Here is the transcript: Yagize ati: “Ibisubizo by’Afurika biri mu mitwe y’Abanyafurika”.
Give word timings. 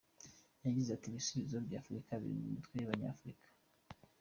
Yagize 0.65 0.89
ati: 0.93 1.05
“Ibisubizo 1.09 1.57
by’Afurika 1.67 2.11
biri 2.21 2.33
mu 2.41 2.47
mitwe 2.55 2.73
y’Abanyafurika”. 2.77 3.47